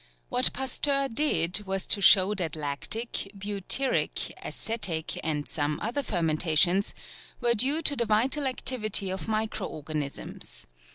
What 0.29 0.51
Pasteur 0.51 1.07
did 1.09 1.63
was 1.67 1.85
to 1.85 2.01
show 2.01 2.33
that 2.33 2.55
lactic, 2.55 3.29
butyric, 3.37 4.33
acetic, 4.43 5.19
and 5.23 5.47
some 5.47 5.79
other 5.79 6.01
fermentations, 6.01 6.95
were 7.39 7.53
due 7.53 7.83
to 7.83 7.95
the 7.95 8.05
vital 8.07 8.47
activity 8.47 9.11
of 9.11 9.27
micro 9.27 9.67
organisms. 9.67 10.65